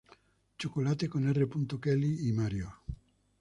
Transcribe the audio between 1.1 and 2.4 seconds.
R. Kelly y